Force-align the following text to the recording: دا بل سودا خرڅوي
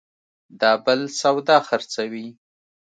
دا 0.61 0.71
بل 0.85 0.99
سودا 1.19 1.57
خرڅوي 1.67 2.27